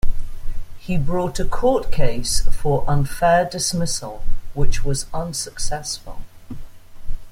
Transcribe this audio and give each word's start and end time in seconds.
He 0.79 0.97
brought 0.97 1.39
a 1.39 1.45
court 1.45 1.91
case 1.91 2.41
for 2.51 2.83
unfair 2.89 3.45
dismissal, 3.47 4.23
which 4.55 4.83
was 4.83 5.05
unsuccessful. 5.13 6.23